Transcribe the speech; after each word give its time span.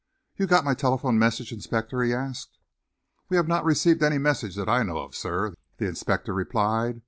"You 0.35 0.47
got 0.47 0.65
my 0.65 0.73
telephone 0.73 1.19
message, 1.19 1.51
inspector?" 1.51 2.01
he 2.01 2.11
asked. 2.11 2.57
"We 3.29 3.37
have 3.37 3.47
not 3.47 3.63
received 3.63 4.01
any 4.01 4.17
message 4.17 4.55
that 4.55 4.67
I 4.67 4.81
know 4.81 4.97
of, 4.97 5.13
sir," 5.15 5.53
the 5.77 5.85
inspector 5.87 6.33
replied. 6.33 6.99